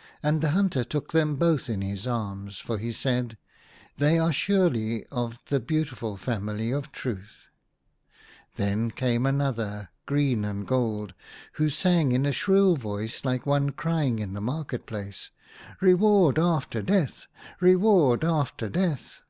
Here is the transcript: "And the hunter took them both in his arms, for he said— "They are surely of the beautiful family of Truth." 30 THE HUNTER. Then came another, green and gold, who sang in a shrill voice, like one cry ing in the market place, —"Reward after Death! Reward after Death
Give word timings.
"And 0.22 0.40
the 0.40 0.50
hunter 0.50 0.84
took 0.84 1.10
them 1.10 1.34
both 1.34 1.68
in 1.68 1.80
his 1.82 2.06
arms, 2.06 2.58
for 2.60 2.78
he 2.78 2.92
said— 2.92 3.36
"They 3.98 4.20
are 4.20 4.32
surely 4.32 5.04
of 5.06 5.40
the 5.46 5.58
beautiful 5.58 6.16
family 6.16 6.70
of 6.70 6.92
Truth." 6.92 7.48
30 8.52 8.56
THE 8.56 8.62
HUNTER. 8.62 8.66
Then 8.78 8.90
came 8.92 9.26
another, 9.26 9.88
green 10.06 10.44
and 10.44 10.64
gold, 10.64 11.12
who 11.54 11.68
sang 11.68 12.12
in 12.12 12.24
a 12.24 12.30
shrill 12.30 12.76
voice, 12.76 13.24
like 13.24 13.46
one 13.46 13.70
cry 13.70 14.04
ing 14.04 14.20
in 14.20 14.34
the 14.34 14.40
market 14.40 14.86
place, 14.86 15.30
—"Reward 15.80 16.38
after 16.38 16.80
Death! 16.80 17.26
Reward 17.58 18.22
after 18.22 18.68
Death 18.68 19.22